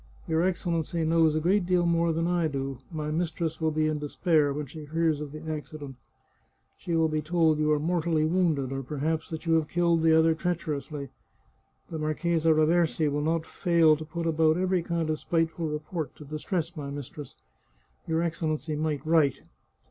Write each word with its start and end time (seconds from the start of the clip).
Your 0.27 0.41
Excellency 0.41 1.05
knows 1.05 1.35
a 1.35 1.39
great 1.39 1.63
deal 1.67 1.85
more 1.85 2.11
than 2.11 2.25
I 2.25 2.47
do; 2.47 2.79
my 2.91 3.11
mistress 3.11 3.61
will 3.61 3.69
be 3.69 3.85
in 3.87 3.99
despair 3.99 4.51
when 4.51 4.65
she 4.65 4.85
hears 4.85 5.21
of 5.21 5.31
the 5.31 5.43
accident. 5.47 5.95
She 6.75 6.95
will 6.95 7.07
be 7.07 7.21
told 7.21 7.59
you 7.59 7.71
are 7.71 7.77
mortally 7.79 8.25
wounded, 8.25 8.71
or 8.71 8.81
perhaps 8.81 9.29
that 9.29 9.45
you 9.45 9.53
have 9.53 9.67
killed 9.67 10.01
the 10.01 10.17
other 10.17 10.33
treacherously. 10.33 11.09
The 11.91 11.99
Marchesa 11.99 12.49
Raversi 12.51 13.11
will 13.11 13.21
not 13.21 13.45
fail 13.45 13.95
to 13.95 14.03
put 14.03 14.25
about 14.25 14.57
every 14.57 14.81
kind 14.81 15.07
of 15.07 15.19
spiteful 15.19 15.67
re 15.69 15.77
port 15.77 16.15
to 16.15 16.25
distress 16.25 16.75
my 16.75 16.89
mistress. 16.89 17.35
Your 18.07 18.23
Excellency 18.23 18.75
might 18.75 19.05
write." 19.05 19.43